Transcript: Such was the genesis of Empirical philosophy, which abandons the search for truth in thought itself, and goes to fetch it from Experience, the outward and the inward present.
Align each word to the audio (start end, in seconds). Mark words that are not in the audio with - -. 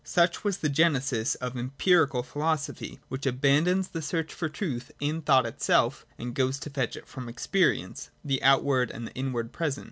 Such 0.03 0.43
was 0.43 0.57
the 0.57 0.67
genesis 0.67 1.35
of 1.35 1.55
Empirical 1.55 2.23
philosophy, 2.23 2.99
which 3.07 3.27
abandons 3.27 3.89
the 3.89 4.01
search 4.01 4.33
for 4.33 4.49
truth 4.49 4.91
in 4.99 5.21
thought 5.21 5.45
itself, 5.45 6.07
and 6.17 6.33
goes 6.33 6.57
to 6.61 6.71
fetch 6.71 6.95
it 6.95 7.07
from 7.07 7.29
Experience, 7.29 8.09
the 8.25 8.41
outward 8.41 8.89
and 8.89 9.05
the 9.05 9.13
inward 9.13 9.53
present. 9.53 9.79